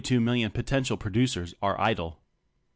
[0.03, 2.17] 18 two million potential producers are idle.